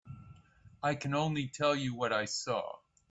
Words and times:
I 0.81 0.95
can 0.95 1.13
only 1.13 1.47
tell 1.47 1.75
you 1.75 1.93
what 1.93 2.11
I 2.11 2.25
saw. 2.25 2.79